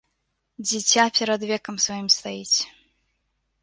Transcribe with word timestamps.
Дзіця 0.67 1.03
перад 1.19 1.41
векам 1.53 1.75
сваім 1.87 2.07
стаіць. 2.19 2.59